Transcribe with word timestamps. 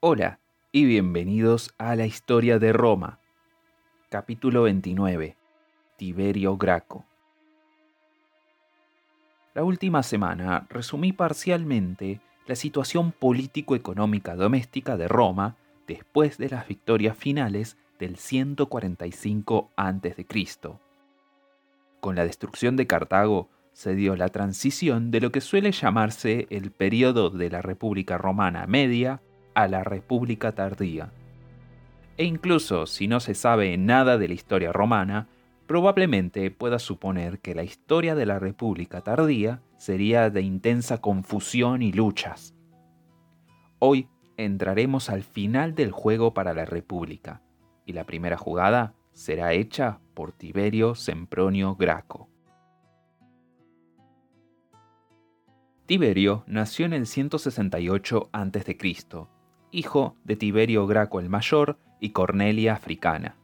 Hola 0.00 0.38
y 0.70 0.84
bienvenidos 0.84 1.74
a 1.76 1.96
la 1.96 2.06
historia 2.06 2.60
de 2.60 2.72
Roma. 2.72 3.18
Capítulo 4.08 4.62
29. 4.62 5.36
Tiberio 5.96 6.56
Graco. 6.56 7.04
La 9.54 9.64
última 9.64 10.04
semana 10.04 10.68
resumí 10.70 11.12
parcialmente 11.12 12.20
la 12.46 12.54
situación 12.54 13.10
político-económica 13.10 14.36
doméstica 14.36 14.96
de 14.96 15.08
Roma 15.08 15.56
después 15.88 16.38
de 16.38 16.50
las 16.50 16.68
victorias 16.68 17.16
finales 17.16 17.76
del 17.98 18.18
145 18.18 19.72
a.C. 19.74 20.26
Con 21.98 22.14
la 22.14 22.24
destrucción 22.24 22.76
de 22.76 22.86
Cartago 22.86 23.48
se 23.72 23.96
dio 23.96 24.14
la 24.14 24.28
transición 24.28 25.10
de 25.10 25.20
lo 25.22 25.32
que 25.32 25.40
suele 25.40 25.72
llamarse 25.72 26.46
el 26.50 26.70
periodo 26.70 27.30
de 27.30 27.50
la 27.50 27.62
República 27.62 28.16
Romana 28.16 28.64
Media 28.68 29.22
a 29.58 29.66
la 29.66 29.82
República 29.82 30.52
Tardía. 30.52 31.10
E 32.16 32.24
incluso 32.24 32.86
si 32.86 33.08
no 33.08 33.18
se 33.18 33.34
sabe 33.34 33.76
nada 33.76 34.16
de 34.16 34.28
la 34.28 34.34
historia 34.34 34.70
romana, 34.70 35.26
probablemente 35.66 36.52
pueda 36.52 36.78
suponer 36.78 37.40
que 37.40 37.56
la 37.56 37.64
historia 37.64 38.14
de 38.14 38.24
la 38.24 38.38
República 38.38 39.00
Tardía 39.00 39.60
sería 39.76 40.30
de 40.30 40.42
intensa 40.42 41.00
confusión 41.00 41.82
y 41.82 41.90
luchas. 41.90 42.54
Hoy 43.80 44.08
entraremos 44.36 45.10
al 45.10 45.24
final 45.24 45.74
del 45.74 45.90
juego 45.90 46.34
para 46.34 46.54
la 46.54 46.64
República, 46.64 47.42
y 47.84 47.94
la 47.94 48.04
primera 48.04 48.36
jugada 48.36 48.94
será 49.10 49.54
hecha 49.54 49.98
por 50.14 50.30
Tiberio 50.30 50.94
Sempronio 50.94 51.74
Graco. 51.74 52.28
Tiberio 55.86 56.44
nació 56.46 56.86
en 56.86 56.92
el 56.92 57.08
168 57.08 58.30
a.C 58.32 59.37
hijo 59.70 60.16
de 60.24 60.36
Tiberio 60.36 60.86
Graco 60.86 61.20
el 61.20 61.28
Mayor 61.28 61.78
y 62.00 62.10
Cornelia 62.10 62.74
Africana. 62.74 63.36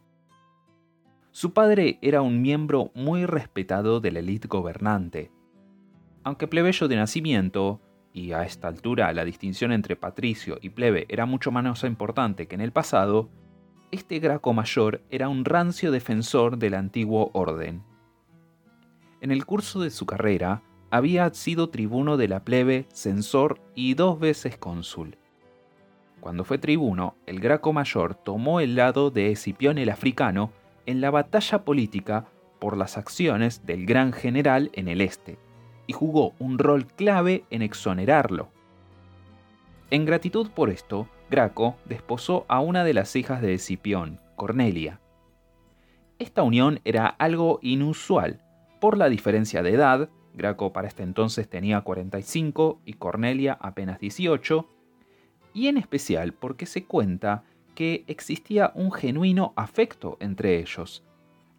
Su 1.31 1.53
padre 1.53 1.99
era 2.01 2.23
un 2.23 2.43
miembro 2.43 2.93
muy 2.95 3.27
respetado 3.27 4.01
de 4.01 4.13
la 4.13 4.21
élite 4.21 4.47
gobernante. 4.47 5.33
Aunque 6.23 6.47
plebeyo 6.47 6.87
de 6.87 6.97
nacimiento, 6.97 7.81
y 8.13 8.33
a 8.33 8.45
esta 8.45 8.69
altura 8.69 9.13
la 9.13 9.25
distinción 9.25 9.73
entre 9.73 9.97
patricio 9.97 10.59
y 10.63 10.71
plebe 10.71 11.07
era 11.09 11.27
mucho 11.27 11.51
menos 11.51 11.83
importante 11.83 12.47
que 12.47 12.55
en 12.55 12.61
el 12.61 12.71
pasado, 12.71 13.29
este 13.91 14.21
Graco 14.21 14.53
mayor 14.53 15.03
era 15.11 15.29
un 15.29 15.45
rancio 15.45 15.91
defensor 15.91 16.59
del 16.59 16.75
antiguo 16.75 17.31
orden. 17.35 17.83
En 19.21 19.33
el 19.33 19.45
curso 19.45 19.81
de 19.81 19.91
su 19.91 20.07
carrera, 20.07 20.63
había 20.91 21.29
sido 21.35 21.71
tribuno 21.71 22.17
de 22.17 22.29
la 22.29 22.45
plebe, 22.45 22.87
censor 22.93 23.61
y 23.75 23.95
dos 23.95 24.21
veces 24.21 24.57
cónsul. 24.57 25.19
Cuando 26.25 26.45
fue 26.45 26.57
tribuno, 26.57 27.17
el 27.27 27.39
Graco 27.39 27.75
Mayor 27.75 28.15
tomó 28.15 28.61
el 28.61 28.77
lado 28.77 29.11
de 29.11 29.31
Escipión 29.31 29.77
el 29.77 29.91
Africano 29.91 30.53
en 30.87 31.03
la 31.03 31.11
batalla 31.11 31.67
política 31.67 32.25
por 32.59 32.79
las 32.79 32.97
acciones 32.97 33.67
del 33.67 33.85
gran 33.85 34.15
general 34.15 34.71
en 34.73 34.89
el 34.89 35.03
este, 35.03 35.37
y 35.87 35.93
jugó 35.93 36.33
un 36.39 36.59
rol 36.59 36.87
clave 36.87 37.45
en 37.51 37.61
exonerarlo. 37.61 38.49
En 39.91 40.07
gratitud 40.07 40.49
por 40.49 40.71
esto, 40.71 41.09
Graco 41.29 41.77
desposó 41.85 42.47
a 42.49 42.61
una 42.61 42.85
de 42.85 42.95
las 42.95 43.15
hijas 43.17 43.43
de 43.43 43.53
Escipión, 43.53 44.19
Cornelia. 44.35 45.01
Esta 46.19 46.43
unión 46.43 46.81
era 46.87 47.07
algo 47.07 47.59
inusual 47.61 48.41
por 48.81 48.97
la 48.97 49.11
diferencia 49.11 49.63
de 49.63 49.75
edad, 49.75 50.09
Graco 50.33 50.73
para 50.73 50.89
este 50.89 51.03
entonces 51.03 51.51
tenía 51.51 51.83
45 51.83 52.81
y 52.87 52.95
Cornelia 52.95 53.59
apenas 53.61 54.01
18, 54.01 54.71
y 55.55 55.69
en 55.69 55.79
especial 55.79 56.35
porque 56.35 56.67
se 56.67 56.85
cuenta 56.85 57.45
que 57.75 58.05
existía 58.07 58.73
un 58.75 58.93
genuino 58.93 59.55
afecto 59.57 60.19
entre 60.21 60.59
ellos, 60.59 61.03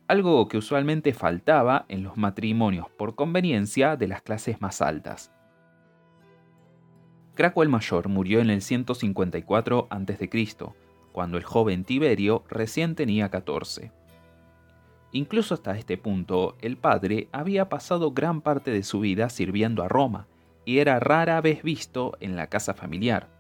algo 0.08 0.48
que 0.48 0.58
usualmente 0.58 1.14
faltaba 1.14 1.86
en 1.90 2.04
los 2.04 2.18
matrimonios 2.18 2.90
por 2.90 3.16
conveniencia 3.16 3.96
de 3.96 4.08
las 4.08 4.22
clases 4.22 4.62
más 4.62 4.82
altas. 4.82 5.32
Craco 7.34 7.64
el 7.64 7.70
Mayor 7.70 8.08
murió 8.08 8.40
en 8.40 8.50
el 8.50 8.62
154 8.62 9.88
a.C., 9.90 10.30
cuando 11.12 11.38
el 11.38 11.44
joven 11.44 11.84
Tiberio 11.84 12.44
recién 12.50 12.96
tenía 12.96 13.30
14. 13.30 13.92
Incluso 15.12 15.54
hasta 15.54 15.78
este 15.78 15.98
punto, 15.98 16.58
el 16.62 16.78
padre 16.78 17.30
había 17.32 17.70
pasado 17.70 18.12
gran 18.12 18.42
parte 18.42 18.72
de 18.72 18.84
su 18.84 19.00
vida 19.00 19.30
sirviendo 19.30 19.82
a 19.84 19.88
Roma, 19.88 20.28
y 20.66 20.80
era 20.80 21.00
rara 21.00 21.40
vez 21.42 21.64
visto 21.64 22.18
en 22.20 22.36
la 22.36 22.48
casa 22.48 22.74
familiar. 22.74 23.35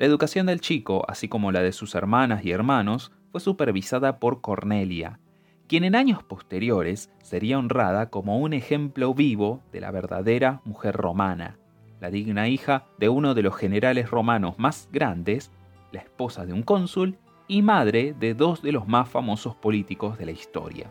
La 0.00 0.06
educación 0.06 0.46
del 0.46 0.62
chico, 0.62 1.04
así 1.08 1.28
como 1.28 1.52
la 1.52 1.60
de 1.60 1.72
sus 1.72 1.94
hermanas 1.94 2.42
y 2.42 2.52
hermanos, 2.52 3.12
fue 3.32 3.38
supervisada 3.42 4.18
por 4.18 4.40
Cornelia, 4.40 5.20
quien 5.68 5.84
en 5.84 5.94
años 5.94 6.22
posteriores 6.22 7.10
sería 7.22 7.58
honrada 7.58 8.08
como 8.08 8.38
un 8.38 8.54
ejemplo 8.54 9.12
vivo 9.12 9.60
de 9.72 9.80
la 9.82 9.90
verdadera 9.90 10.62
mujer 10.64 10.96
romana, 10.96 11.58
la 12.00 12.10
digna 12.10 12.48
hija 12.48 12.86
de 12.96 13.10
uno 13.10 13.34
de 13.34 13.42
los 13.42 13.54
generales 13.54 14.10
romanos 14.10 14.54
más 14.58 14.88
grandes, 14.90 15.52
la 15.92 16.00
esposa 16.00 16.46
de 16.46 16.54
un 16.54 16.62
cónsul 16.62 17.18
y 17.46 17.60
madre 17.60 18.14
de 18.18 18.32
dos 18.32 18.62
de 18.62 18.72
los 18.72 18.88
más 18.88 19.06
famosos 19.06 19.54
políticos 19.54 20.16
de 20.16 20.24
la 20.24 20.32
historia. 20.32 20.90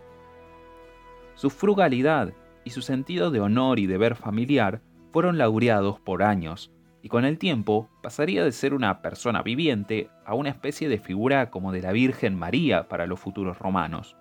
Su 1.33 1.49
frugalidad 1.49 2.31
y 2.63 2.69
su 2.69 2.83
sentido 2.83 3.31
de 3.31 3.39
honor 3.39 3.79
y 3.79 3.87
deber 3.87 4.13
familiar 4.13 4.83
fueron 5.11 5.39
laureados 5.39 5.99
por 5.99 6.21
años 6.21 6.71
y 7.01 7.09
con 7.09 7.25
el 7.25 7.37
tiempo 7.37 7.89
pasaría 8.01 8.43
de 8.43 8.51
ser 8.51 8.73
una 8.73 9.01
persona 9.01 9.41
viviente 9.41 10.09
a 10.25 10.33
una 10.33 10.49
especie 10.49 10.89
de 10.89 10.99
figura 10.99 11.49
como 11.49 11.71
de 11.71 11.81
la 11.81 11.91
Virgen 11.91 12.35
María 12.35 12.87
para 12.87 13.07
los 13.07 13.19
futuros 13.19 13.57
romanos. 13.59 14.15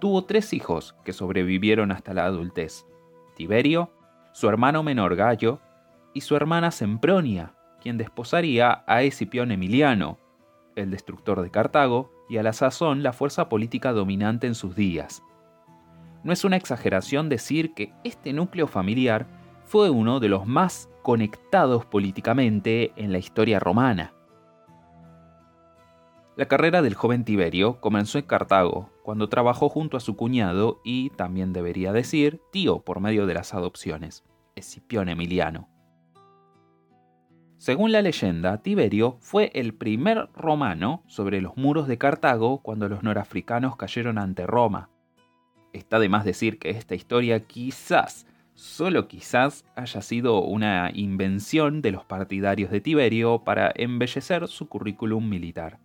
Tuvo 0.00 0.24
tres 0.24 0.52
hijos 0.52 0.94
que 1.04 1.12
sobrevivieron 1.12 1.92
hasta 1.92 2.14
la 2.14 2.24
adultez, 2.24 2.86
Tiberio, 3.36 3.90
su 4.32 4.48
hermano 4.48 4.82
menor 4.82 5.16
Gallo 5.16 5.60
y 6.12 6.22
su 6.22 6.36
hermana 6.36 6.70
Sempronia, 6.70 7.54
quien 7.80 7.98
desposaría 7.98 8.84
a 8.86 9.02
Escipión 9.02 9.52
Emiliano, 9.52 10.18
el 10.76 10.90
destructor 10.90 11.42
de 11.42 11.50
Cartago 11.50 12.10
y 12.28 12.38
a 12.38 12.42
la 12.42 12.52
sazón 12.52 13.02
la 13.02 13.12
fuerza 13.12 13.48
política 13.48 13.92
dominante 13.92 14.46
en 14.46 14.54
sus 14.54 14.74
días. 14.74 15.22
No 16.22 16.32
es 16.32 16.44
una 16.44 16.56
exageración 16.56 17.28
decir 17.28 17.74
que 17.74 17.92
este 18.02 18.32
núcleo 18.32 18.66
familiar 18.66 19.26
fue 19.66 19.90
uno 19.90 20.20
de 20.20 20.28
los 20.28 20.46
más 20.46 20.88
conectados 21.04 21.84
políticamente 21.84 22.94
en 22.96 23.12
la 23.12 23.18
historia 23.18 23.60
romana. 23.60 24.14
La 26.34 26.46
carrera 26.46 26.80
del 26.80 26.94
joven 26.94 27.24
Tiberio 27.26 27.78
comenzó 27.78 28.16
en 28.16 28.24
Cartago, 28.24 28.90
cuando 29.02 29.28
trabajó 29.28 29.68
junto 29.68 29.98
a 29.98 30.00
su 30.00 30.16
cuñado 30.16 30.80
y, 30.82 31.10
también 31.10 31.52
debería 31.52 31.92
decir, 31.92 32.40
tío 32.50 32.80
por 32.80 33.00
medio 33.00 33.26
de 33.26 33.34
las 33.34 33.52
adopciones, 33.52 34.24
Escipión 34.56 35.10
Emiliano. 35.10 35.68
Según 37.58 37.92
la 37.92 38.00
leyenda, 38.00 38.62
Tiberio 38.62 39.18
fue 39.20 39.50
el 39.54 39.74
primer 39.74 40.30
romano 40.34 41.02
sobre 41.06 41.42
los 41.42 41.58
muros 41.58 41.86
de 41.86 41.98
Cartago 41.98 42.62
cuando 42.62 42.88
los 42.88 43.02
norafricanos 43.02 43.76
cayeron 43.76 44.16
ante 44.16 44.46
Roma. 44.46 44.88
Está 45.74 45.98
de 45.98 46.08
más 46.08 46.24
decir 46.24 46.58
que 46.58 46.70
esta 46.70 46.94
historia 46.94 47.44
quizás 47.46 48.26
solo 48.54 49.08
quizás 49.08 49.64
haya 49.76 50.00
sido 50.00 50.40
una 50.40 50.90
invención 50.94 51.82
de 51.82 51.92
los 51.92 52.04
partidarios 52.04 52.70
de 52.70 52.80
Tiberio 52.80 53.44
para 53.44 53.72
embellecer 53.74 54.48
su 54.48 54.68
currículum 54.68 55.28
militar. 55.28 55.80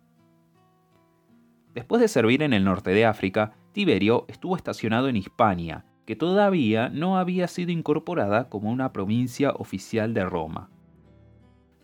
Después 1.74 2.02
de 2.02 2.08
servir 2.08 2.44
en 2.44 2.54
el 2.54 2.64
norte 2.64 2.92
de 2.92 3.06
África, 3.06 3.54
Tiberio 3.72 4.26
estuvo 4.28 4.56
estacionado 4.56 5.08
en 5.08 5.16
Hispania, 5.16 5.86
que 6.06 6.16
todavía 6.16 6.90
no 6.90 7.18
había 7.18 7.48
sido 7.48 7.72
incorporada 7.72 8.50
como 8.50 8.72
una 8.72 8.92
provincia 8.92 9.52
oficial 9.52 10.14
de 10.14 10.26
Roma. 10.26 10.70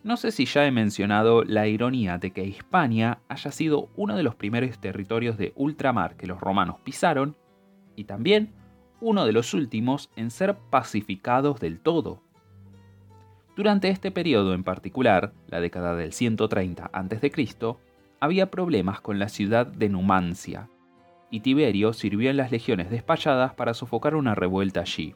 No 0.02 0.16
sé 0.16 0.30
si 0.30 0.44
ya 0.44 0.66
he 0.66 0.70
mencionado 0.70 1.42
la 1.42 1.66
ironía 1.66 2.18
de 2.18 2.32
que 2.32 2.44
Hispania 2.44 3.20
haya 3.28 3.50
sido 3.50 3.90
uno 3.96 4.16
de 4.16 4.22
los 4.22 4.36
primeros 4.36 4.78
territorios 4.80 5.36
de 5.36 5.52
ultramar 5.56 6.16
que 6.16 6.26
los 6.26 6.40
romanos 6.40 6.78
pisaron, 6.84 7.36
y 7.96 8.04
también 8.04 8.52
uno 9.00 9.26
de 9.26 9.32
los 9.32 9.54
últimos 9.54 10.10
en 10.16 10.30
ser 10.30 10.56
pacificados 10.70 11.60
del 11.60 11.80
todo. 11.80 12.20
Durante 13.56 13.88
este 13.88 14.10
periodo 14.10 14.54
en 14.54 14.64
particular, 14.64 15.32
la 15.48 15.60
década 15.60 15.96
del 15.96 16.12
130 16.12 16.90
a.C., 16.92 17.76
había 18.20 18.50
problemas 18.50 19.00
con 19.00 19.18
la 19.18 19.28
ciudad 19.28 19.66
de 19.66 19.88
Numancia, 19.88 20.68
y 21.30 21.40
Tiberio 21.40 21.92
sirvió 21.92 22.30
en 22.30 22.36
las 22.36 22.50
legiones 22.50 22.90
despachadas 22.90 23.54
para 23.54 23.74
sofocar 23.74 24.14
una 24.14 24.34
revuelta 24.34 24.80
allí. 24.80 25.14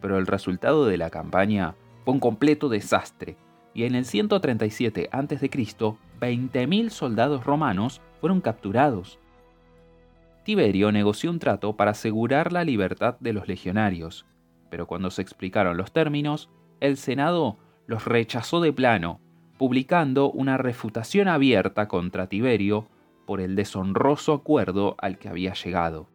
Pero 0.00 0.18
el 0.18 0.26
resultado 0.26 0.86
de 0.86 0.96
la 0.96 1.10
campaña 1.10 1.74
fue 2.04 2.14
un 2.14 2.20
completo 2.20 2.68
desastre, 2.68 3.36
y 3.74 3.84
en 3.84 3.94
el 3.94 4.04
137 4.04 5.08
a.C., 5.12 5.50
20.000 5.50 6.90
soldados 6.90 7.44
romanos 7.44 8.00
fueron 8.20 8.40
capturados, 8.40 9.18
Tiberio 10.48 10.92
negoció 10.92 11.28
un 11.28 11.40
trato 11.40 11.76
para 11.76 11.90
asegurar 11.90 12.54
la 12.54 12.64
libertad 12.64 13.18
de 13.20 13.34
los 13.34 13.48
legionarios, 13.48 14.24
pero 14.70 14.86
cuando 14.86 15.10
se 15.10 15.20
explicaron 15.20 15.76
los 15.76 15.92
términos, 15.92 16.48
el 16.80 16.96
Senado 16.96 17.58
los 17.86 18.06
rechazó 18.06 18.62
de 18.62 18.72
plano, 18.72 19.20
publicando 19.58 20.30
una 20.30 20.56
refutación 20.56 21.28
abierta 21.28 21.86
contra 21.86 22.30
Tiberio 22.30 22.88
por 23.26 23.42
el 23.42 23.56
deshonroso 23.56 24.32
acuerdo 24.32 24.96
al 25.00 25.18
que 25.18 25.28
había 25.28 25.52
llegado. 25.52 26.08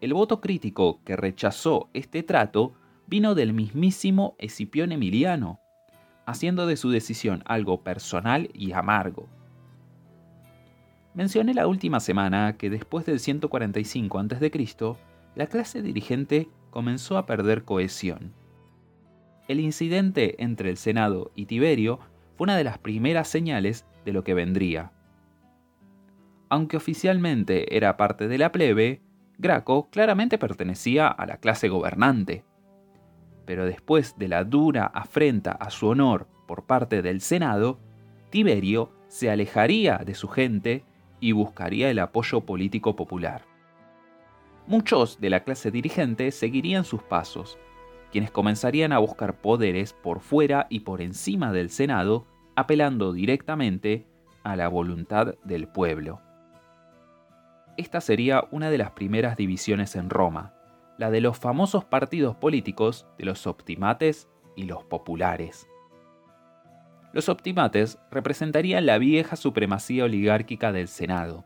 El 0.00 0.14
voto 0.14 0.40
crítico 0.40 0.98
que 1.04 1.14
rechazó 1.14 1.90
este 1.94 2.24
trato 2.24 2.72
vino 3.06 3.36
del 3.36 3.52
mismísimo 3.52 4.34
Escipión 4.40 4.90
Emiliano, 4.90 5.60
haciendo 6.26 6.66
de 6.66 6.76
su 6.76 6.90
decisión 6.90 7.44
algo 7.46 7.84
personal 7.84 8.50
y 8.52 8.72
amargo. 8.72 9.28
Mencioné 11.14 11.54
la 11.54 11.66
última 11.66 12.00
semana 12.00 12.56
que 12.56 12.70
después 12.70 13.06
del 13.06 13.18
145 13.18 14.18
a.C., 14.18 14.96
la 15.34 15.46
clase 15.46 15.82
dirigente 15.82 16.48
comenzó 16.70 17.16
a 17.16 17.26
perder 17.26 17.64
cohesión. 17.64 18.32
El 19.48 19.60
incidente 19.60 20.42
entre 20.42 20.70
el 20.70 20.76
Senado 20.76 21.32
y 21.34 21.46
Tiberio 21.46 21.98
fue 22.36 22.44
una 22.44 22.56
de 22.56 22.64
las 22.64 22.78
primeras 22.78 23.28
señales 23.28 23.86
de 24.04 24.12
lo 24.12 24.22
que 24.22 24.34
vendría. 24.34 24.92
Aunque 26.50 26.76
oficialmente 26.76 27.76
era 27.76 27.96
parte 27.96 28.28
de 28.28 28.38
la 28.38 28.52
plebe, 28.52 29.02
Graco 29.38 29.88
claramente 29.90 30.38
pertenecía 30.38 31.08
a 31.08 31.26
la 31.26 31.38
clase 31.38 31.68
gobernante. 31.68 32.44
Pero 33.46 33.64
después 33.64 34.16
de 34.18 34.28
la 34.28 34.44
dura 34.44 34.86
afrenta 34.86 35.52
a 35.52 35.70
su 35.70 35.86
honor 35.86 36.26
por 36.46 36.66
parte 36.66 37.02
del 37.02 37.20
Senado, 37.20 37.78
Tiberio 38.30 38.92
se 39.08 39.30
alejaría 39.30 39.98
de 39.98 40.14
su 40.14 40.28
gente 40.28 40.84
y 41.20 41.32
buscaría 41.32 41.90
el 41.90 41.98
apoyo 41.98 42.42
político 42.42 42.96
popular. 42.96 43.44
Muchos 44.66 45.20
de 45.20 45.30
la 45.30 45.44
clase 45.44 45.70
dirigente 45.70 46.30
seguirían 46.30 46.84
sus 46.84 47.02
pasos, 47.02 47.58
quienes 48.12 48.30
comenzarían 48.30 48.92
a 48.92 48.98
buscar 48.98 49.40
poderes 49.40 49.92
por 49.92 50.20
fuera 50.20 50.66
y 50.68 50.80
por 50.80 51.00
encima 51.00 51.52
del 51.52 51.70
Senado, 51.70 52.26
apelando 52.54 53.12
directamente 53.12 54.06
a 54.44 54.56
la 54.56 54.68
voluntad 54.68 55.34
del 55.44 55.68
pueblo. 55.68 56.20
Esta 57.76 58.00
sería 58.00 58.44
una 58.50 58.70
de 58.70 58.78
las 58.78 58.90
primeras 58.90 59.36
divisiones 59.36 59.94
en 59.94 60.10
Roma, 60.10 60.52
la 60.98 61.10
de 61.10 61.20
los 61.20 61.38
famosos 61.38 61.84
partidos 61.84 62.36
políticos 62.36 63.06
de 63.18 63.24
los 63.24 63.46
optimates 63.46 64.28
y 64.56 64.64
los 64.64 64.82
populares. 64.84 65.68
Los 67.12 67.28
optimates 67.28 67.98
representarían 68.10 68.86
la 68.86 68.98
vieja 68.98 69.36
supremacía 69.36 70.04
oligárquica 70.04 70.72
del 70.72 70.88
Senado, 70.88 71.44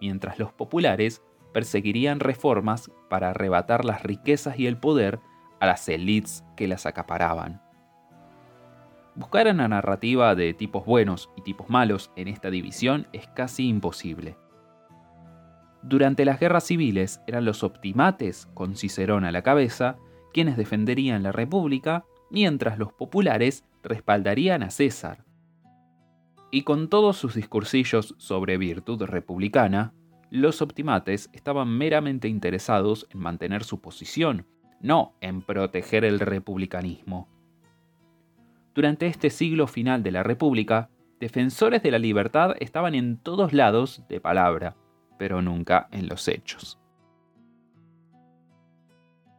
mientras 0.00 0.38
los 0.38 0.52
populares 0.52 1.22
perseguirían 1.52 2.20
reformas 2.20 2.90
para 3.08 3.30
arrebatar 3.30 3.84
las 3.84 4.02
riquezas 4.02 4.58
y 4.58 4.66
el 4.66 4.76
poder 4.76 5.20
a 5.60 5.66
las 5.66 5.88
élites 5.88 6.44
que 6.56 6.66
las 6.68 6.86
acaparaban. 6.86 7.60
Buscar 9.14 9.46
una 9.46 9.68
narrativa 9.68 10.34
de 10.34 10.54
tipos 10.54 10.84
buenos 10.84 11.30
y 11.36 11.42
tipos 11.42 11.70
malos 11.70 12.10
en 12.16 12.26
esta 12.26 12.50
división 12.50 13.06
es 13.12 13.28
casi 13.28 13.68
imposible. 13.68 14.36
Durante 15.82 16.24
las 16.24 16.40
guerras 16.40 16.64
civiles 16.64 17.20
eran 17.26 17.44
los 17.44 17.62
optimates, 17.62 18.48
con 18.54 18.74
Cicerón 18.74 19.24
a 19.24 19.30
la 19.30 19.42
cabeza, 19.42 19.96
quienes 20.32 20.56
defenderían 20.56 21.22
la 21.22 21.30
república, 21.30 22.04
mientras 22.30 22.78
los 22.78 22.92
populares 22.92 23.64
respaldarían 23.84 24.62
a 24.62 24.70
César. 24.70 25.24
Y 26.50 26.62
con 26.62 26.88
todos 26.88 27.16
sus 27.16 27.34
discursillos 27.34 28.14
sobre 28.18 28.58
virtud 28.58 29.02
republicana, 29.02 29.92
los 30.30 30.62
optimates 30.62 31.30
estaban 31.32 31.68
meramente 31.68 32.28
interesados 32.28 33.06
en 33.10 33.20
mantener 33.20 33.62
su 33.62 33.80
posición, 33.80 34.46
no 34.80 35.14
en 35.20 35.42
proteger 35.42 36.04
el 36.04 36.18
republicanismo. 36.18 37.28
Durante 38.74 39.06
este 39.06 39.30
siglo 39.30 39.68
final 39.68 40.02
de 40.02 40.10
la 40.10 40.24
República, 40.24 40.90
defensores 41.20 41.82
de 41.82 41.92
la 41.92 41.98
libertad 41.98 42.56
estaban 42.58 42.94
en 42.94 43.18
todos 43.18 43.52
lados 43.52 44.02
de 44.08 44.20
palabra, 44.20 44.76
pero 45.18 45.42
nunca 45.42 45.88
en 45.92 46.08
los 46.08 46.26
hechos. 46.26 46.80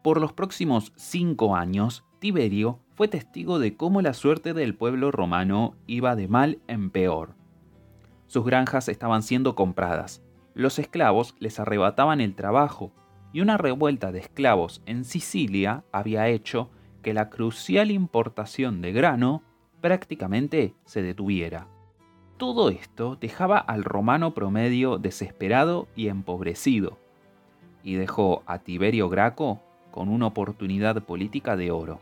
Por 0.02 0.22
los 0.22 0.34
próximos 0.34 0.94
cinco 0.96 1.56
años, 1.56 2.06
Tiberio 2.26 2.80
fue 2.96 3.08
testigo 3.08 3.60
de 3.60 3.78
cómo 3.78 4.02
la 4.02 4.16
suerte 4.16 4.56
del 4.56 4.74
pueblo 4.74 5.12
romano 5.12 5.76
iba 5.86 6.16
de 6.16 6.28
mal 6.28 6.58
en 6.66 6.90
peor. 6.90 7.36
Sus 8.26 8.44
granjas 8.44 8.90
estaban 8.90 9.22
siendo 9.22 9.54
compradas, 9.54 10.24
los 10.56 10.80
esclavos 10.80 11.36
les 11.38 11.60
arrebataban 11.60 12.22
el 12.22 12.34
trabajo, 12.34 12.92
y 13.32 13.42
una 13.42 13.58
revuelta 13.58 14.12
de 14.12 14.22
esclavos 14.22 14.82
en 14.88 15.06
Sicilia 15.06 15.84
había 15.92 16.28
hecho 16.28 16.72
que 17.04 17.14
la 17.14 17.30
crucial 17.30 17.92
importación 17.92 18.82
de 18.82 18.92
grano 18.92 19.44
prácticamente 19.80 20.74
se 20.86 21.04
detuviera. 21.04 21.68
Todo 22.38 22.70
esto 22.70 23.18
dejaba 23.22 23.60
al 23.60 23.84
romano 23.84 24.34
promedio 24.34 24.98
desesperado 24.98 25.88
y 25.96 26.08
empobrecido, 26.08 26.98
y 27.84 27.94
dejó 27.94 28.42
a 28.48 28.58
Tiberio 28.58 29.10
Graco 29.10 29.62
con 29.92 30.10
una 30.10 30.26
oportunidad 30.26 31.04
política 31.04 31.56
de 31.56 31.70
oro. 31.70 32.02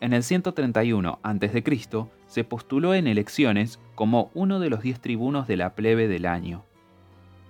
En 0.00 0.14
el 0.14 0.22
131 0.22 1.18
a.C. 1.22 1.98
se 2.26 2.44
postuló 2.44 2.94
en 2.94 3.06
elecciones 3.06 3.78
como 3.94 4.30
uno 4.32 4.58
de 4.58 4.70
los 4.70 4.80
diez 4.80 4.98
tribunos 4.98 5.46
de 5.46 5.58
la 5.58 5.74
plebe 5.74 6.08
del 6.08 6.24
año. 6.24 6.64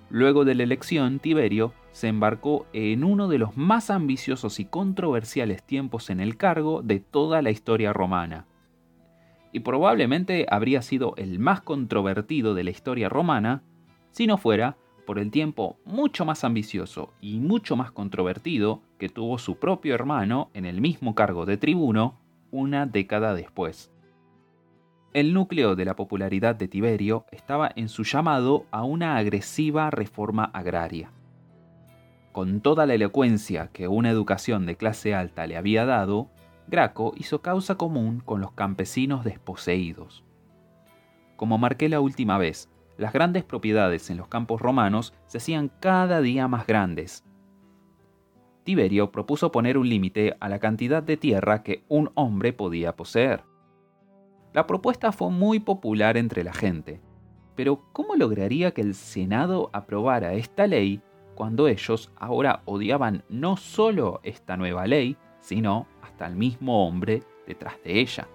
Luego 0.08 0.44
de 0.44 0.56
la 0.56 0.64
elección, 0.64 1.20
Tiberio 1.20 1.72
se 1.92 2.08
embarcó 2.08 2.66
en 2.72 3.04
uno 3.04 3.28
de 3.28 3.38
los 3.38 3.56
más 3.56 3.88
ambiciosos 3.88 4.58
y 4.58 4.64
controversiales 4.64 5.62
tiempos 5.62 6.10
en 6.10 6.18
el 6.18 6.36
cargo 6.36 6.82
de 6.82 6.98
toda 6.98 7.40
la 7.40 7.52
historia 7.52 7.92
romana. 7.92 8.46
Y 9.52 9.60
probablemente 9.60 10.46
habría 10.50 10.82
sido 10.82 11.14
el 11.16 11.38
más 11.38 11.60
controvertido 11.60 12.54
de 12.54 12.64
la 12.64 12.70
historia 12.70 13.08
romana 13.08 13.62
si 14.10 14.26
no 14.26 14.38
fuera 14.38 14.76
por 15.06 15.20
el 15.20 15.30
tiempo 15.30 15.76
mucho 15.84 16.24
más 16.24 16.42
ambicioso 16.42 17.12
y 17.20 17.38
mucho 17.38 17.76
más 17.76 17.92
controvertido 17.92 18.82
que 18.98 19.08
tuvo 19.08 19.38
su 19.38 19.56
propio 19.56 19.94
hermano 19.94 20.50
en 20.52 20.66
el 20.66 20.80
mismo 20.80 21.14
cargo 21.14 21.46
de 21.46 21.56
tribuno 21.56 22.18
una 22.50 22.86
década 22.86 23.34
después. 23.34 23.90
El 25.12 25.34
núcleo 25.34 25.74
de 25.74 25.84
la 25.84 25.96
popularidad 25.96 26.54
de 26.54 26.68
Tiberio 26.68 27.26
estaba 27.32 27.70
en 27.74 27.88
su 27.88 28.04
llamado 28.04 28.66
a 28.70 28.84
una 28.84 29.16
agresiva 29.16 29.90
reforma 29.90 30.44
agraria. 30.44 31.10
Con 32.32 32.60
toda 32.60 32.86
la 32.86 32.94
elocuencia 32.94 33.70
que 33.72 33.88
una 33.88 34.10
educación 34.10 34.66
de 34.66 34.76
clase 34.76 35.14
alta 35.14 35.46
le 35.46 35.56
había 35.56 35.84
dado, 35.84 36.30
Graco 36.68 37.12
hizo 37.16 37.42
causa 37.42 37.74
común 37.74 38.20
con 38.24 38.40
los 38.40 38.52
campesinos 38.52 39.24
desposeídos. 39.24 40.22
Como 41.36 41.58
marqué 41.58 41.88
la 41.88 42.00
última 42.00 42.38
vez, 42.38 42.68
las 42.96 43.12
grandes 43.12 43.42
propiedades 43.42 44.10
en 44.10 44.16
los 44.16 44.28
campos 44.28 44.60
romanos 44.60 45.12
se 45.26 45.38
hacían 45.38 45.72
cada 45.80 46.20
día 46.20 46.46
más 46.46 46.66
grandes 46.66 47.24
Tiberio 48.70 49.10
propuso 49.10 49.50
poner 49.50 49.76
un 49.76 49.88
límite 49.88 50.36
a 50.38 50.48
la 50.48 50.60
cantidad 50.60 51.02
de 51.02 51.16
tierra 51.16 51.64
que 51.64 51.82
un 51.88 52.12
hombre 52.14 52.52
podía 52.52 52.94
poseer. 52.94 53.42
La 54.52 54.68
propuesta 54.68 55.10
fue 55.10 55.28
muy 55.28 55.58
popular 55.58 56.16
entre 56.16 56.44
la 56.44 56.52
gente, 56.52 57.00
pero 57.56 57.82
¿cómo 57.92 58.14
lograría 58.14 58.70
que 58.70 58.82
el 58.82 58.94
Senado 58.94 59.70
aprobara 59.72 60.34
esta 60.34 60.68
ley 60.68 61.02
cuando 61.34 61.66
ellos 61.66 62.12
ahora 62.14 62.62
odiaban 62.64 63.24
no 63.28 63.56
solo 63.56 64.20
esta 64.22 64.56
nueva 64.56 64.86
ley, 64.86 65.16
sino 65.40 65.88
hasta 66.00 66.28
el 66.28 66.36
mismo 66.36 66.86
hombre 66.86 67.24
detrás 67.48 67.74
de 67.82 67.98
ella? 67.98 68.28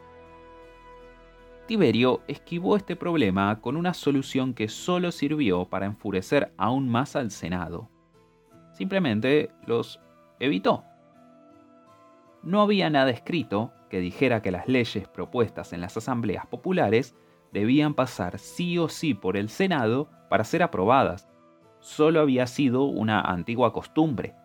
Tiberio 1.66 2.24
esquivó 2.28 2.76
este 2.76 2.98
problema 2.98 3.62
con 3.62 3.78
una 3.78 3.94
solución 3.94 4.54
que 4.54 4.68
solo 4.68 5.14
sirvió 5.14 5.64
para 5.64 5.86
enfurecer 5.86 6.52
aún 6.58 6.90
más 6.90 7.16
al 7.16 7.32
Senado. 7.32 7.88
Simplemente 8.74 9.50
los 9.66 10.02
evitó. 10.40 10.84
No 12.44 12.62
había 12.62 12.90
nada 12.90 13.10
escrito 13.10 13.72
que 13.90 14.00
dijera 14.00 14.42
que 14.42 14.52
las 14.52 14.68
leyes 14.68 15.08
propuestas 15.08 15.74
en 15.74 15.82
las 15.82 15.98
asambleas 15.98 16.46
populares 16.46 17.16
debían 17.52 17.94
pasar 17.94 18.38
sí 18.38 18.78
o 18.78 18.90
sí 18.90 19.14
por 19.14 19.38
el 19.38 19.50
Senado 19.50 20.10
para 20.30 20.44
ser 20.44 20.62
aprobadas. 20.62 21.28
Solo 21.80 22.20
había 22.20 22.48
sido 22.48 22.84
una 22.84 23.22
antigua 23.22 23.74
costumbre. 23.74 24.36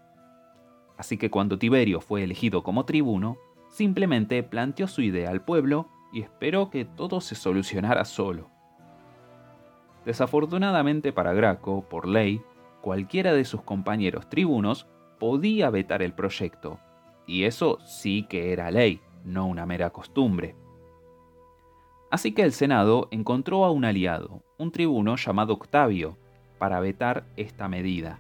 Así 0.97 1.17
que 1.17 1.31
cuando 1.31 1.59
Tiberio 1.59 2.01
fue 2.01 2.23
elegido 2.23 2.63
como 2.63 2.85
tribuno, 2.85 3.37
simplemente 3.69 4.43
planteó 4.43 4.87
su 4.87 5.03
idea 5.03 5.31
al 5.31 5.43
pueblo 5.43 5.89
y 6.13 6.23
esperó 6.23 6.71
que 6.71 6.85
todo 6.85 7.21
se 7.21 7.35
solucionara 7.35 8.05
solo. 8.05 8.51
Desafortunadamente 10.05 11.13
para 11.13 11.33
Graco, 11.33 11.89
por 11.89 12.07
ley, 12.07 12.43
cualquiera 12.81 13.33
de 13.33 13.45
sus 13.45 13.63
compañeros 13.63 14.29
tribunos 14.29 14.87
podía 15.21 15.71
vetar 15.71 16.03
el 16.03 16.15
proyecto, 16.15 16.81
y 17.27 17.45
eso 17.45 17.79
sí 17.85 18.27
que 18.29 18.53
era 18.53 18.73
ley, 18.73 19.01
no 19.25 19.47
una 19.47 19.67
mera 19.67 19.91
costumbre. 19.91 20.57
Así 22.11 22.33
que 22.33 22.43
el 22.43 22.53
Senado 22.53 23.07
encontró 23.13 23.65
a 23.65 23.71
un 23.71 23.85
aliado, 23.85 24.43
un 24.59 24.73
tribuno 24.73 25.15
llamado 25.15 25.53
Octavio, 25.53 26.19
para 26.59 26.81
vetar 26.81 27.25
esta 27.37 27.69
medida. 27.69 28.19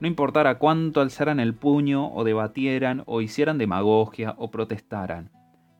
No 0.00 0.08
importara 0.08 0.58
cuánto 0.58 1.00
alzaran 1.00 1.40
el 1.40 1.54
puño 1.54 2.12
o 2.14 2.24
debatieran 2.24 3.02
o 3.06 3.20
hicieran 3.20 3.58
demagogia 3.58 4.34
o 4.38 4.50
protestaran, 4.50 5.30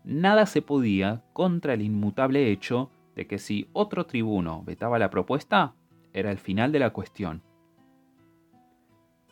nada 0.04 0.44
se 0.46 0.60
podía 0.60 1.22
contra 1.32 1.74
el 1.74 1.82
inmutable 1.82 2.50
hecho 2.50 2.90
de 3.14 3.26
que 3.26 3.38
si 3.38 3.68
otro 3.72 4.06
tribuno 4.06 4.62
vetaba 4.64 4.98
la 4.98 5.10
propuesta, 5.10 5.74
era 6.12 6.30
el 6.30 6.38
final 6.38 6.72
de 6.72 6.80
la 6.80 6.90
cuestión. 6.90 7.42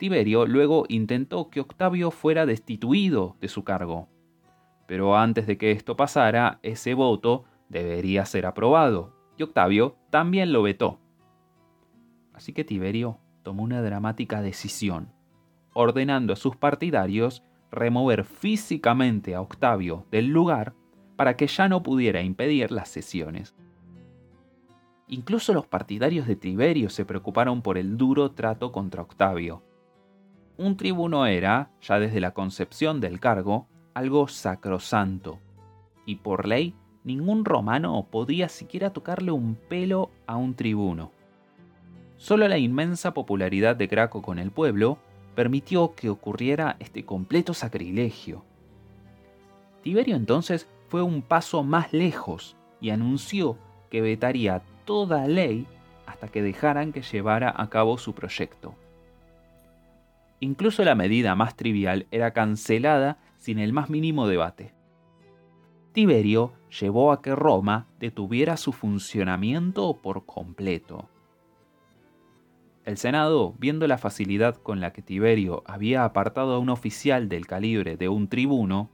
Tiberio 0.02 0.46
luego 0.46 0.84
intentó 0.88 1.48
que 1.48 1.60
Octavio 1.60 2.10
fuera 2.10 2.44
destituido 2.44 3.36
de 3.40 3.46
su 3.46 3.62
cargo, 3.62 4.08
pero 4.88 5.16
antes 5.16 5.46
de 5.46 5.56
que 5.56 5.70
esto 5.70 5.96
pasara, 5.96 6.58
ese 6.64 6.94
voto 6.94 7.44
debería 7.68 8.26
ser 8.26 8.46
aprobado, 8.46 9.14
y 9.36 9.44
Octavio 9.44 9.94
también 10.10 10.52
lo 10.52 10.64
vetó. 10.64 10.98
Así 12.32 12.52
que 12.52 12.64
Tiberio 12.64 13.20
tomó 13.44 13.62
una 13.62 13.80
dramática 13.80 14.42
decisión, 14.42 15.12
ordenando 15.72 16.32
a 16.32 16.36
sus 16.36 16.56
partidarios 16.56 17.44
remover 17.70 18.24
físicamente 18.24 19.36
a 19.36 19.40
Octavio 19.40 20.04
del 20.10 20.30
lugar 20.30 20.74
para 21.14 21.36
que 21.36 21.46
ya 21.46 21.68
no 21.68 21.84
pudiera 21.84 22.22
impedir 22.22 22.72
las 22.72 22.88
sesiones. 22.88 23.54
Incluso 25.06 25.54
los 25.54 25.68
partidarios 25.68 26.26
de 26.26 26.34
Tiberio 26.34 26.90
se 26.90 27.04
preocuparon 27.04 27.62
por 27.62 27.78
el 27.78 27.96
duro 27.96 28.32
trato 28.32 28.72
contra 28.72 29.02
Octavio. 29.02 29.62
Un 30.62 30.76
tribuno 30.76 31.26
era, 31.26 31.72
ya 31.80 31.98
desde 31.98 32.20
la 32.20 32.34
concepción 32.34 33.00
del 33.00 33.18
cargo, 33.18 33.66
algo 33.94 34.28
sacrosanto, 34.28 35.40
y 36.06 36.16
por 36.16 36.46
ley 36.46 36.76
ningún 37.02 37.44
romano 37.44 38.06
podía 38.08 38.48
siquiera 38.48 38.92
tocarle 38.92 39.32
un 39.32 39.56
pelo 39.56 40.12
a 40.24 40.36
un 40.36 40.54
tribuno. 40.54 41.10
Solo 42.16 42.46
la 42.46 42.58
inmensa 42.58 43.12
popularidad 43.12 43.74
de 43.74 43.88
Graco 43.88 44.22
con 44.22 44.38
el 44.38 44.52
pueblo 44.52 44.98
permitió 45.34 45.96
que 45.96 46.08
ocurriera 46.08 46.76
este 46.78 47.04
completo 47.04 47.54
sacrilegio. 47.54 48.44
Tiberio 49.82 50.14
entonces 50.14 50.68
fue 50.86 51.02
un 51.02 51.22
paso 51.22 51.64
más 51.64 51.92
lejos 51.92 52.56
y 52.80 52.90
anunció 52.90 53.58
que 53.90 54.00
vetaría 54.00 54.62
toda 54.84 55.26
ley 55.26 55.66
hasta 56.06 56.28
que 56.28 56.40
dejaran 56.40 56.92
que 56.92 57.02
llevara 57.02 57.52
a 57.56 57.68
cabo 57.68 57.98
su 57.98 58.14
proyecto. 58.14 58.76
Incluso 60.42 60.82
la 60.82 60.96
medida 60.96 61.36
más 61.36 61.54
trivial 61.54 62.08
era 62.10 62.32
cancelada 62.32 63.18
sin 63.38 63.60
el 63.60 63.72
más 63.72 63.90
mínimo 63.90 64.26
debate. 64.26 64.74
Tiberio 65.92 66.52
llevó 66.80 67.12
a 67.12 67.22
que 67.22 67.36
Roma 67.36 67.86
detuviera 68.00 68.56
su 68.56 68.72
funcionamiento 68.72 70.00
por 70.02 70.26
completo. 70.26 71.08
El 72.84 72.96
Senado, 72.96 73.54
viendo 73.60 73.86
la 73.86 73.98
facilidad 73.98 74.56
con 74.56 74.80
la 74.80 74.92
que 74.92 75.00
Tiberio 75.00 75.62
había 75.64 76.04
apartado 76.04 76.54
a 76.54 76.58
un 76.58 76.70
oficial 76.70 77.28
del 77.28 77.46
calibre 77.46 77.96
de 77.96 78.08
un 78.08 78.26
tribuno, 78.26 78.90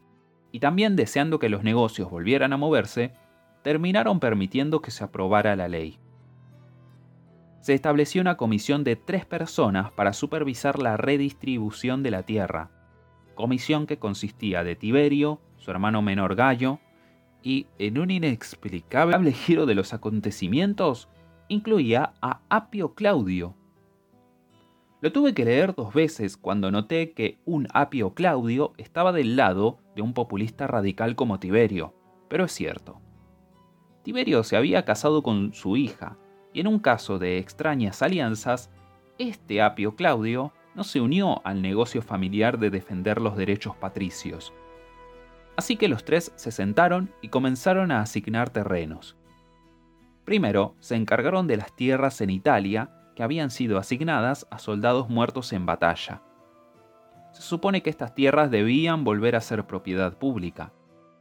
y 0.52 0.60
también 0.60 0.96
deseando 0.96 1.38
que 1.38 1.48
los 1.48 1.62
negocios 1.62 2.10
volvieran 2.10 2.52
a 2.52 2.58
moverse, 2.58 3.14
terminaron 3.62 4.20
permitiendo 4.20 4.82
que 4.82 4.90
se 4.90 5.02
aprobara 5.02 5.56
la 5.56 5.68
ley. 5.68 5.98
Se 7.68 7.74
estableció 7.74 8.22
una 8.22 8.38
comisión 8.38 8.82
de 8.82 8.96
tres 8.96 9.26
personas 9.26 9.92
para 9.92 10.14
supervisar 10.14 10.78
la 10.78 10.96
redistribución 10.96 12.02
de 12.02 12.10
la 12.10 12.22
tierra, 12.22 12.70
comisión 13.34 13.86
que 13.86 13.98
consistía 13.98 14.64
de 14.64 14.74
Tiberio, 14.74 15.42
su 15.58 15.70
hermano 15.70 16.00
menor 16.00 16.34
Gallo, 16.34 16.78
y, 17.42 17.66
en 17.78 17.98
un 17.98 18.10
inexplicable 18.10 19.32
giro 19.32 19.66
de 19.66 19.74
los 19.74 19.92
acontecimientos, 19.92 21.10
incluía 21.48 22.14
a 22.22 22.40
Apio 22.48 22.94
Claudio, 22.94 23.54
lo 25.02 25.12
tuve 25.12 25.34
que 25.34 25.44
leer 25.44 25.74
dos 25.74 25.92
veces 25.92 26.38
cuando 26.38 26.70
noté 26.70 27.12
que 27.12 27.38
un 27.44 27.68
Apio 27.74 28.14
Claudio 28.14 28.72
estaba 28.78 29.12
del 29.12 29.36
lado 29.36 29.76
de 29.94 30.00
un 30.00 30.14
populista 30.14 30.66
radical 30.68 31.16
como 31.16 31.38
Tiberio, 31.38 31.92
pero 32.30 32.46
es 32.46 32.52
cierto. 32.52 33.02
Tiberio 34.04 34.42
se 34.42 34.56
había 34.56 34.86
casado 34.86 35.22
con 35.22 35.52
su 35.52 35.76
hija, 35.76 36.16
en 36.60 36.66
un 36.66 36.78
caso 36.78 37.18
de 37.18 37.38
extrañas 37.38 38.02
alianzas, 38.02 38.70
este 39.18 39.62
Apio 39.62 39.96
Claudio 39.96 40.52
no 40.74 40.84
se 40.84 41.00
unió 41.00 41.40
al 41.44 41.60
negocio 41.62 42.02
familiar 42.02 42.58
de 42.58 42.70
defender 42.70 43.20
los 43.20 43.36
derechos 43.36 43.76
patricios. 43.76 44.52
Así 45.56 45.76
que 45.76 45.88
los 45.88 46.04
tres 46.04 46.32
se 46.36 46.52
sentaron 46.52 47.12
y 47.20 47.28
comenzaron 47.28 47.90
a 47.90 48.00
asignar 48.00 48.50
terrenos. 48.50 49.16
Primero 50.24 50.76
se 50.78 50.94
encargaron 50.94 51.46
de 51.46 51.56
las 51.56 51.74
tierras 51.74 52.20
en 52.20 52.30
Italia 52.30 52.90
que 53.16 53.22
habían 53.22 53.50
sido 53.50 53.78
asignadas 53.78 54.46
a 54.50 54.58
soldados 54.60 55.08
muertos 55.08 55.52
en 55.52 55.66
batalla. 55.66 56.22
Se 57.32 57.42
supone 57.42 57.82
que 57.82 57.90
estas 57.90 58.14
tierras 58.14 58.50
debían 58.50 59.02
volver 59.02 59.34
a 59.34 59.40
ser 59.40 59.66
propiedad 59.66 60.16
pública, 60.16 60.72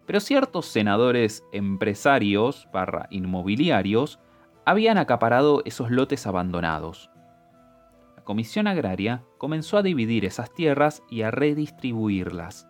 pero 0.05 0.19
ciertos 0.19 0.67
senadores 0.67 1.43
empresarios 1.51 2.67
barra 2.71 3.07
inmobiliarios 3.09 4.19
habían 4.67 4.97
acaparado 4.97 5.61
esos 5.63 5.91
lotes 5.91 6.27
abandonados. 6.27 7.09
La 8.17 8.23
Comisión 8.25 8.67
Agraria 8.67 9.23
comenzó 9.37 9.77
a 9.77 9.81
dividir 9.81 10.25
esas 10.25 10.53
tierras 10.53 11.03
y 11.09 11.21
a 11.21 11.31
redistribuirlas. 11.31 12.67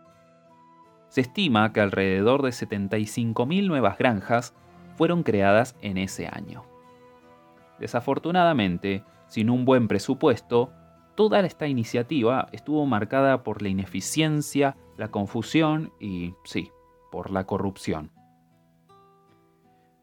Se 1.10 1.22
estima 1.22 1.74
que 1.74 1.82
alrededor 1.82 2.44
de 2.44 2.50
75.000 2.50 3.66
nuevas 3.66 3.98
granjas 3.98 4.54
fueron 4.96 5.24
creadas 5.24 5.75
en 5.82 5.98
ese 5.98 6.27
año. 6.27 6.66
Desafortunadamente, 7.80 9.04
sin 9.25 9.50
un 9.50 9.66
buen 9.66 9.88
presupuesto, 9.88 10.72
toda 11.16 11.39
esta 11.39 11.66
iniciativa 11.66 12.48
estuvo 12.51 12.86
marcada 12.86 13.42
por 13.42 13.63
la 13.63 13.70
ineficiencia, 13.70 14.77
la 14.98 15.08
confusión 15.10 15.92
y, 16.00 16.36
sí, 16.44 16.70
por 17.12 17.32
la 17.32 17.48
corrupción. 17.48 18.12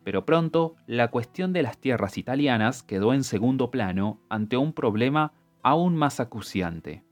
Pero 0.04 0.25
pronto, 0.25 0.76
la 0.87 1.08
cuestión 1.08 1.52
de 1.52 1.62
las 1.62 1.78
tierras 1.78 2.18
italianas 2.18 2.82
quedó 2.82 3.14
en 3.14 3.25
segundo 3.25 3.70
plano 3.70 4.20
ante 4.28 4.56
un 4.56 4.73
problema 4.73 5.32
aún 5.62 5.96
más 5.96 6.20
acuciante. 6.20 7.02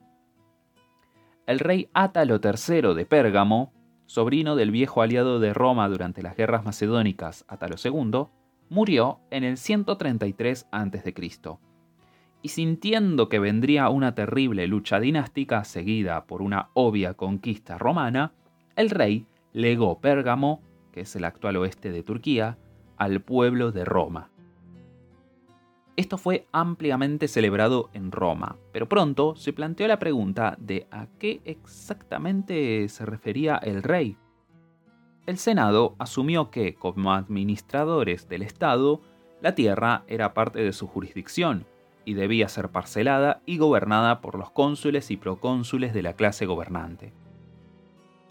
El 1.46 1.58
rey 1.58 1.88
Átalo 1.94 2.40
III 2.42 2.94
de 2.94 3.06
Pérgamo, 3.06 3.72
sobrino 4.06 4.54
del 4.54 4.70
viejo 4.70 5.02
aliado 5.02 5.40
de 5.40 5.54
Roma 5.54 5.88
durante 5.88 6.22
las 6.22 6.36
guerras 6.36 6.64
macedónicas 6.64 7.44
Átalo 7.48 7.76
II, 7.82 8.26
murió 8.68 9.20
en 9.30 9.44
el 9.44 9.56
133 9.56 10.68
a.C 10.70 11.12
y 12.42 12.48
sintiendo 12.48 13.28
que 13.28 13.38
vendría 13.38 13.88
una 13.88 14.14
terrible 14.14 14.66
lucha 14.66 14.98
dinástica 14.98 15.64
seguida 15.64 16.26
por 16.26 16.42
una 16.42 16.70
obvia 16.74 17.14
conquista 17.14 17.78
romana, 17.78 18.32
el 18.76 18.90
rey 18.90 19.26
legó 19.52 20.00
Pérgamo, 20.00 20.60
que 20.90 21.02
es 21.02 21.16
el 21.16 21.24
actual 21.24 21.56
oeste 21.56 21.92
de 21.92 22.02
Turquía, 22.02 22.58
al 22.96 23.20
pueblo 23.20 23.72
de 23.72 23.84
Roma. 23.84 24.30
Esto 25.96 26.16
fue 26.16 26.46
ampliamente 26.52 27.28
celebrado 27.28 27.90
en 27.92 28.12
Roma, 28.12 28.56
pero 28.72 28.88
pronto 28.88 29.36
se 29.36 29.52
planteó 29.52 29.86
la 29.88 29.98
pregunta 29.98 30.56
de 30.58 30.86
a 30.90 31.06
qué 31.18 31.42
exactamente 31.44 32.88
se 32.88 33.04
refería 33.04 33.56
el 33.56 33.82
rey. 33.82 34.16
El 35.26 35.36
Senado 35.36 35.94
asumió 35.98 36.50
que, 36.50 36.74
como 36.74 37.12
administradores 37.12 38.28
del 38.28 38.42
Estado, 38.42 39.02
la 39.42 39.54
tierra 39.54 40.04
era 40.08 40.32
parte 40.32 40.60
de 40.60 40.72
su 40.72 40.86
jurisdicción, 40.86 41.66
y 42.04 42.14
debía 42.14 42.48
ser 42.48 42.70
parcelada 42.70 43.42
y 43.46 43.58
gobernada 43.58 44.20
por 44.20 44.36
los 44.36 44.50
cónsules 44.50 45.10
y 45.10 45.16
procónsules 45.16 45.94
de 45.94 46.02
la 46.02 46.14
clase 46.14 46.46
gobernante. 46.46 47.12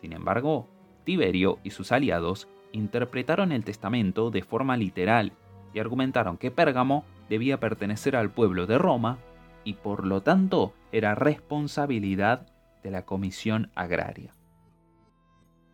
Sin 0.02 0.14
embargo, 0.14 0.68
Tiberio 1.04 1.60
y 1.64 1.72
sus 1.72 1.92
aliados 1.92 2.48
interpretaron 2.72 3.52
el 3.52 3.64
testamento 3.64 4.32
de 4.32 4.42
forma 4.42 4.78
literal 4.78 5.34
y 5.74 5.80
argumentaron 5.80 6.38
que 6.38 6.52
Pérgamo 6.52 7.06
debía 7.30 7.60
pertenecer 7.60 8.16
al 8.16 8.32
pueblo 8.32 8.68
de 8.68 8.78
Roma 8.78 9.20
y 9.64 9.74
por 9.74 10.06
lo 10.06 10.22
tanto 10.22 10.74
era 10.92 11.16
responsabilidad 11.16 12.48
de 12.84 12.92
la 12.92 13.06
Comisión 13.06 13.72
Agraria. 13.76 14.34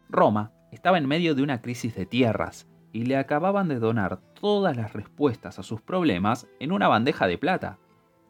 Roma 0.09 0.51
estaba 0.71 0.97
en 0.97 1.07
medio 1.07 1.35
de 1.35 1.43
una 1.43 1.61
crisis 1.61 1.95
de 1.95 2.05
tierras 2.05 2.67
y 2.91 3.05
le 3.05 3.17
acababan 3.17 3.67
de 3.67 3.79
donar 3.79 4.17
todas 4.39 4.75
las 4.75 4.93
respuestas 4.93 5.59
a 5.59 5.63
sus 5.63 5.81
problemas 5.81 6.47
en 6.59 6.71
una 6.71 6.87
bandeja 6.87 7.27
de 7.27 7.37
plata 7.37 7.77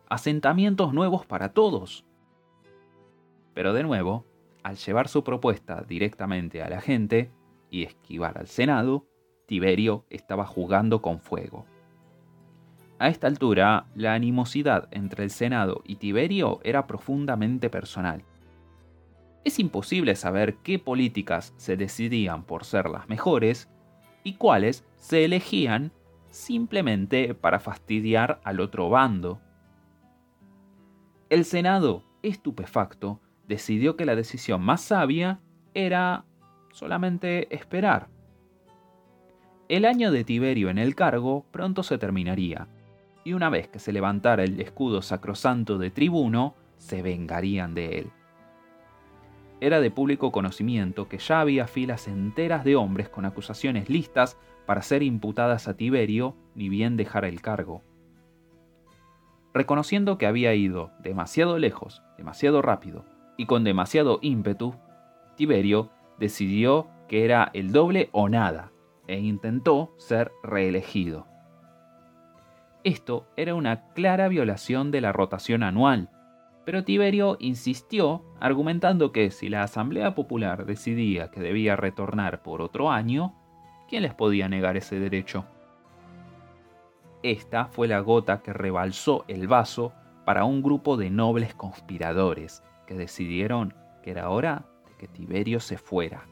asentamientos 0.09 0.93
nuevos 0.93 1.25
para 1.25 1.49
todos. 1.49 2.05
Pero 3.53 3.73
de 3.73 3.83
nuevo, 3.83 4.25
al 4.63 4.77
llevar 4.77 5.07
su 5.07 5.23
propuesta 5.23 5.83
directamente 5.87 6.61
a 6.61 6.69
la 6.69 6.81
gente 6.81 7.31
y 7.69 7.83
esquivar 7.83 8.37
al 8.37 8.47
Senado, 8.47 9.05
Tiberio 9.45 10.05
estaba 10.09 10.45
jugando 10.45 11.01
con 11.01 11.19
fuego. 11.19 11.65
A 12.99 13.09
esta 13.09 13.27
altura, 13.27 13.87
la 13.95 14.13
animosidad 14.13 14.87
entre 14.91 15.23
el 15.23 15.29
Senado 15.29 15.81
y 15.85 15.97
Tiberio 15.97 16.59
era 16.63 16.87
profundamente 16.87 17.69
personal. 17.69 18.23
Es 19.43 19.59
imposible 19.59 20.15
saber 20.15 20.55
qué 20.57 20.79
políticas 20.79 21.53
se 21.57 21.77
decidían 21.77 22.43
por 22.43 22.65
ser 22.65 22.89
las 22.89 23.07
mejores 23.07 23.69
y 24.23 24.33
cuáles 24.33 24.85
se 24.95 25.25
elegían 25.25 25.91
simplemente 26.29 27.33
para 27.33 27.59
fastidiar 27.59 28.41
al 28.43 28.59
otro 28.59 28.89
bando 28.89 29.39
el 31.29 31.43
Senado, 31.43 32.03
estupefacto, 32.23 33.19
decidió 33.47 33.97
que 33.97 34.05
la 34.05 34.15
decisión 34.15 34.61
más 34.61 34.79
sabia 34.79 35.41
era 35.73 36.25
solamente 36.77 37.53
esperar 37.55 38.07
El 39.67 39.83
año 39.83 40.11
de 40.11 40.23
Tiberio 40.23 40.69
en 40.69 40.77
el 40.77 40.93
cargo 40.93 41.43
pronto 41.49 41.81
se 41.81 41.97
terminaría, 41.97 42.67
y 43.23 43.33
una 43.33 43.49
vez 43.49 43.67
que 43.67 43.79
se 43.79 43.91
levantara 43.91 44.43
el 44.43 44.61
escudo 44.61 45.01
sacrosanto 45.01 45.79
de 45.79 45.89
tribuno, 45.89 46.53
se 46.77 47.01
vengarían 47.01 47.73
de 47.73 47.97
él. 47.97 48.11
Era 49.59 49.81
de 49.81 49.89
público 49.89 50.31
conocimiento 50.31 51.09
que 51.09 51.17
ya 51.17 51.41
había 51.41 51.65
filas 51.65 52.07
enteras 52.07 52.63
de 52.63 52.75
hombres 52.75 53.09
con 53.09 53.25
acusaciones 53.25 53.89
listas 53.89 54.37
para 54.67 54.83
ser 54.83 55.01
imputadas 55.01 55.67
a 55.67 55.75
Tiberio 55.75 56.35
ni 56.53 56.69
bien 56.69 56.95
dejar 56.95 57.25
el 57.25 57.41
cargo. 57.41 57.81
Reconociendo 59.51 60.19
que 60.19 60.27
había 60.27 60.53
ido 60.53 60.91
demasiado 61.01 61.57
lejos, 61.57 62.03
demasiado 62.17 62.61
rápido 62.61 63.03
y 63.35 63.47
con 63.47 63.63
demasiado 63.63 64.19
ímpetu, 64.21 64.75
Tiberio 65.35 65.89
decidió 66.19 66.87
que 67.07 67.25
era 67.25 67.51
el 67.53 67.71
doble 67.71 68.09
o 68.11 68.29
nada 68.29 68.71
e 69.07 69.19
intentó 69.19 69.93
ser 69.97 70.31
reelegido. 70.43 71.25
Esto 72.83 73.27
era 73.35 73.55
una 73.55 73.89
clara 73.93 74.27
violación 74.27 74.91
de 74.91 75.01
la 75.01 75.11
rotación 75.11 75.63
anual, 75.63 76.09
pero 76.65 76.83
Tiberio 76.83 77.37
insistió 77.39 78.23
argumentando 78.39 79.11
que 79.11 79.31
si 79.31 79.49
la 79.49 79.63
Asamblea 79.63 80.15
Popular 80.15 80.65
decidía 80.65 81.31
que 81.31 81.39
debía 81.39 81.75
retornar 81.75 82.41
por 82.43 82.61
otro 82.61 82.91
año, 82.91 83.33
¿quién 83.89 84.03
les 84.03 84.13
podía 84.13 84.49
negar 84.49 84.75
ese 84.77 84.99
derecho? 84.99 85.45
Esta 87.23 87.65
fue 87.65 87.87
la 87.87 87.99
gota 87.99 88.41
que 88.41 88.53
rebalsó 88.53 89.25
el 89.27 89.47
vaso 89.47 89.93
para 90.25 90.45
un 90.45 90.61
grupo 90.61 90.97
de 90.97 91.09
nobles 91.09 91.55
conspiradores 91.55 92.63
que 92.85 92.95
decidieron 92.95 93.73
que 94.03 94.11
era 94.11 94.29
hora 94.29 94.65
que 94.97 95.07
Tiberio 95.07 95.59
se 95.59 95.77
fuera. 95.77 96.27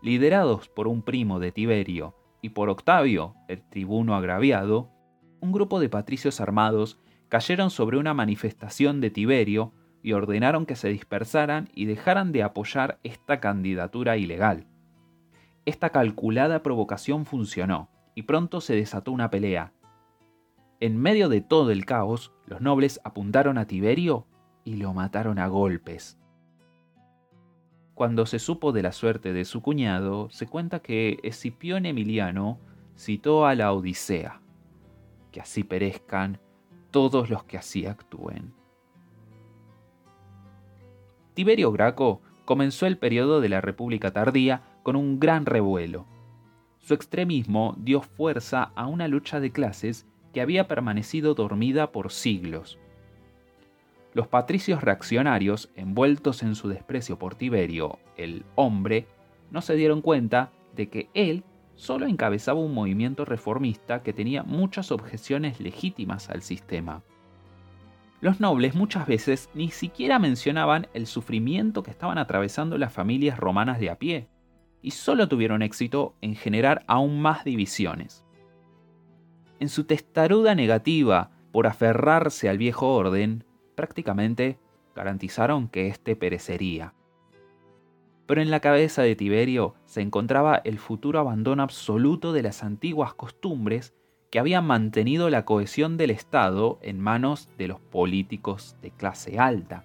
Liderados 0.00 0.68
por 0.68 0.88
un 0.88 1.02
primo 1.02 1.38
de 1.38 1.52
Tiberio 1.52 2.14
y 2.40 2.50
por 2.50 2.68
Octavio, 2.68 3.34
el 3.48 3.62
tribuno 3.62 4.16
agraviado, 4.16 4.90
un 5.40 5.52
grupo 5.52 5.80
de 5.80 5.88
patricios 5.88 6.40
armados 6.40 6.98
cayeron 7.28 7.70
sobre 7.70 7.98
una 7.98 8.14
manifestación 8.14 9.00
de 9.00 9.10
Tiberio 9.10 9.72
y 10.02 10.12
ordenaron 10.12 10.66
que 10.66 10.76
se 10.76 10.88
dispersaran 10.88 11.68
y 11.72 11.86
dejaran 11.86 12.32
de 12.32 12.42
apoyar 12.42 12.98
esta 13.04 13.40
candidatura 13.40 14.16
ilegal. 14.16 14.66
Esta 15.64 15.90
calculada 15.90 16.62
provocación 16.62 17.24
funcionó 17.24 17.88
y 18.14 18.22
pronto 18.22 18.60
se 18.60 18.74
desató 18.74 19.12
una 19.12 19.30
pelea. 19.30 19.72
En 20.80 21.00
medio 21.00 21.28
de 21.28 21.40
todo 21.40 21.70
el 21.70 21.84
caos, 21.84 22.32
los 22.46 22.60
nobles 22.60 23.00
apuntaron 23.04 23.56
a 23.58 23.66
Tiberio 23.66 24.26
y 24.64 24.76
lo 24.76 24.92
mataron 24.92 25.38
a 25.38 25.46
golpes. 25.46 26.18
Cuando 27.94 28.24
se 28.26 28.38
supo 28.38 28.72
de 28.72 28.82
la 28.82 28.92
suerte 28.92 29.32
de 29.32 29.44
su 29.44 29.60
cuñado, 29.60 30.30
se 30.30 30.46
cuenta 30.46 30.80
que 30.80 31.18
Escipión 31.22 31.84
Emiliano 31.84 32.58
citó 32.96 33.46
a 33.46 33.54
la 33.54 33.72
Odisea, 33.72 34.40
que 35.30 35.40
así 35.40 35.62
perezcan 35.62 36.40
todos 36.90 37.28
los 37.28 37.44
que 37.44 37.58
así 37.58 37.86
actúen. 37.86 38.54
Tiberio 41.34 41.72
Graco 41.72 42.20
comenzó 42.44 42.86
el 42.86 42.98
periodo 42.98 43.40
de 43.40 43.48
la 43.48 43.60
República 43.60 44.10
Tardía 44.10 44.62
con 44.82 44.96
un 44.96 45.20
gran 45.20 45.46
revuelo. 45.46 46.06
Su 46.78 46.94
extremismo 46.94 47.74
dio 47.78 48.02
fuerza 48.02 48.72
a 48.74 48.86
una 48.86 49.06
lucha 49.06 49.38
de 49.38 49.52
clases 49.52 50.06
que 50.32 50.40
había 50.40 50.66
permanecido 50.66 51.34
dormida 51.34 51.92
por 51.92 52.10
siglos. 52.10 52.78
Los 54.14 54.28
patricios 54.28 54.82
reaccionarios, 54.82 55.70
envueltos 55.74 56.42
en 56.42 56.54
su 56.54 56.68
desprecio 56.68 57.18
por 57.18 57.34
Tiberio, 57.34 57.98
el 58.16 58.44
hombre, 58.56 59.06
no 59.50 59.62
se 59.62 59.74
dieron 59.74 60.02
cuenta 60.02 60.50
de 60.76 60.88
que 60.88 61.08
él 61.14 61.44
solo 61.76 62.06
encabezaba 62.06 62.60
un 62.60 62.74
movimiento 62.74 63.24
reformista 63.24 64.02
que 64.02 64.12
tenía 64.12 64.42
muchas 64.42 64.92
objeciones 64.92 65.60
legítimas 65.60 66.28
al 66.28 66.42
sistema. 66.42 67.02
Los 68.20 68.38
nobles 68.38 68.74
muchas 68.74 69.06
veces 69.06 69.50
ni 69.54 69.70
siquiera 69.70 70.18
mencionaban 70.18 70.86
el 70.94 71.06
sufrimiento 71.06 71.82
que 71.82 71.90
estaban 71.90 72.18
atravesando 72.18 72.78
las 72.78 72.92
familias 72.92 73.38
romanas 73.38 73.80
de 73.80 73.90
a 73.90 73.96
pie, 73.96 74.28
y 74.82 74.90
solo 74.92 75.28
tuvieron 75.28 75.62
éxito 75.62 76.14
en 76.20 76.34
generar 76.34 76.84
aún 76.86 77.20
más 77.20 77.44
divisiones. 77.44 78.24
En 79.58 79.68
su 79.68 79.84
testaruda 79.84 80.54
negativa 80.54 81.30
por 81.50 81.66
aferrarse 81.66 82.48
al 82.48 82.58
viejo 82.58 82.94
orden, 82.94 83.44
prácticamente 83.74 84.58
garantizaron 84.94 85.68
que 85.68 85.88
éste 85.88 86.16
perecería 86.16 86.94
pero 88.26 88.40
en 88.40 88.50
la 88.50 88.60
cabeza 88.60 89.02
de 89.02 89.16
Tiberio 89.16 89.74
se 89.84 90.00
encontraba 90.00 90.62
el 90.64 90.78
futuro 90.78 91.18
abandono 91.18 91.62
absoluto 91.62 92.32
de 92.32 92.42
las 92.42 92.62
antiguas 92.62 93.12
costumbres 93.12 93.94
que 94.30 94.38
habían 94.38 94.66
mantenido 94.66 95.28
la 95.28 95.44
cohesión 95.44 95.98
del 95.98 96.10
Estado 96.10 96.78
en 96.80 96.98
manos 96.98 97.50
de 97.58 97.68
los 97.68 97.78
políticos 97.78 98.76
de 98.80 98.90
clase 98.90 99.38
alta. 99.38 99.84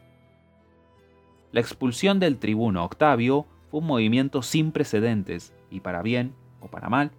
La 1.52 1.60
expulsión 1.60 2.19
del 2.19 2.38
tribuno 2.38 2.86
Octavio 2.86 3.47
fue 3.69 3.82
un 3.82 3.88
movimiento 3.88 4.41
sin 4.41 4.71
precedentes 4.71 5.54
y 5.69 5.82
para 5.82 6.02
bien 6.02 6.34
o 6.62 6.67
para 6.67 6.88
mal, 6.88 7.12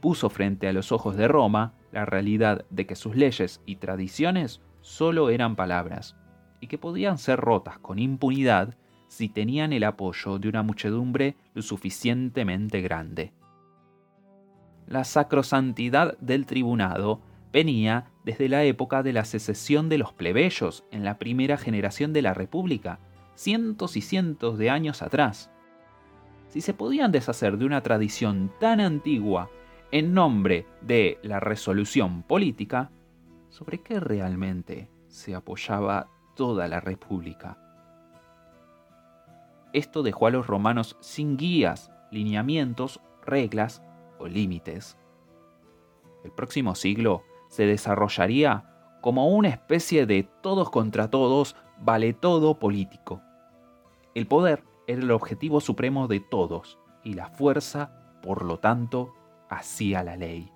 puso 0.00 0.30
frente 0.30 0.66
a 0.66 0.72
los 0.72 0.92
ojos 0.92 1.16
de 1.16 1.28
Roma 1.28 1.74
la 1.92 2.06
realidad 2.06 2.64
de 2.70 2.86
que 2.86 2.96
sus 2.96 3.16
leyes 3.16 3.60
y 3.66 3.76
tradiciones 3.76 4.62
solo 4.84 5.30
eran 5.30 5.56
palabras 5.56 6.14
y 6.60 6.66
que 6.66 6.76
podían 6.76 7.16
ser 7.16 7.40
rotas 7.40 7.78
con 7.78 7.98
impunidad 7.98 8.76
si 9.08 9.30
tenían 9.30 9.72
el 9.72 9.82
apoyo 9.82 10.38
de 10.38 10.50
una 10.50 10.62
muchedumbre 10.62 11.36
lo 11.54 11.62
suficientemente 11.62 12.82
grande. 12.82 13.32
La 14.86 15.04
sacrosantidad 15.04 16.18
del 16.18 16.44
tribunado 16.44 17.22
venía 17.50 18.10
desde 18.24 18.50
la 18.50 18.64
época 18.64 19.02
de 19.02 19.14
la 19.14 19.24
secesión 19.24 19.88
de 19.88 19.96
los 19.96 20.12
plebeyos 20.12 20.84
en 20.90 21.02
la 21.02 21.18
primera 21.18 21.56
generación 21.56 22.12
de 22.12 22.20
la 22.20 22.34
República, 22.34 22.98
cientos 23.34 23.96
y 23.96 24.02
cientos 24.02 24.58
de 24.58 24.68
años 24.68 25.00
atrás. 25.00 25.50
Si 26.48 26.60
se 26.60 26.74
podían 26.74 27.10
deshacer 27.10 27.56
de 27.56 27.64
una 27.64 27.82
tradición 27.82 28.52
tan 28.60 28.80
antigua 28.80 29.48
en 29.92 30.12
nombre 30.12 30.66
de 30.82 31.18
la 31.22 31.40
resolución 31.40 32.22
política, 32.22 32.90
¿sobre 33.54 33.78
qué 33.78 34.00
realmente 34.00 34.90
se 35.06 35.32
apoyaba 35.32 36.08
toda 36.34 36.66
la 36.66 36.80
República? 36.80 37.56
Esto 39.72 40.02
dejó 40.02 40.26
a 40.26 40.30
los 40.30 40.48
romanos 40.48 40.96
sin 40.98 41.36
guías, 41.36 41.92
lineamientos, 42.10 43.00
reglas 43.24 43.80
o 44.18 44.26
límites. 44.26 44.98
El 46.24 46.32
próximo 46.32 46.74
siglo 46.74 47.22
se 47.46 47.64
desarrollaría 47.64 48.98
como 49.00 49.28
una 49.28 49.50
especie 49.50 50.04
de 50.04 50.24
todos 50.42 50.68
contra 50.70 51.08
todos, 51.08 51.54
vale 51.78 52.12
todo 52.12 52.58
político. 52.58 53.22
El 54.16 54.26
poder 54.26 54.64
era 54.88 55.00
el 55.00 55.12
objetivo 55.12 55.60
supremo 55.60 56.08
de 56.08 56.18
todos 56.18 56.80
y 57.04 57.14
la 57.14 57.28
fuerza, 57.28 58.18
por 58.20 58.44
lo 58.44 58.58
tanto, 58.58 59.14
hacía 59.48 60.02
la 60.02 60.16
ley. 60.16 60.53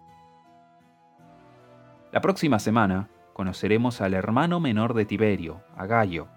La 2.11 2.21
próxima 2.21 2.59
semana 2.59 3.11
conoceremos 3.35 4.01
al 4.01 4.15
hermano 4.15 4.61
menor 4.61 4.95
de 4.95 5.05
Tiberio, 5.05 5.63
a 5.77 5.87
Gallo, 5.87 6.29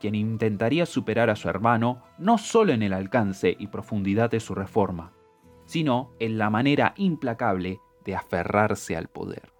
quien 0.00 0.14
intentaría 0.14 0.86
superar 0.86 1.30
a 1.30 1.36
su 1.36 1.48
hermano 1.48 2.02
no 2.18 2.38
solo 2.38 2.72
en 2.72 2.82
el 2.82 2.92
alcance 2.92 3.56
y 3.58 3.68
profundidad 3.68 4.30
de 4.30 4.40
su 4.40 4.54
reforma, 4.54 5.12
sino 5.64 6.10
en 6.18 6.38
la 6.38 6.50
manera 6.50 6.94
implacable 6.96 7.80
de 8.04 8.16
aferrarse 8.16 8.96
al 8.96 9.08
poder. 9.08 9.53